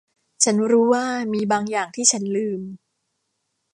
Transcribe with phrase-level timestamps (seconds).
[0.43, 2.61] ฉันรู้ว่ามีบางอย่างที่ฉันลืม